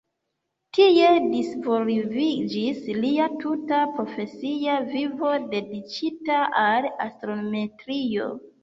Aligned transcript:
Tie 0.77 1.09
disvolviĝis 1.33 2.81
lia 3.03 3.29
tuta 3.45 3.83
profesia 3.99 4.81
vivo 4.97 5.33
dediĉita 5.55 6.43
al 6.69 6.91
astrometrio. 7.09 8.37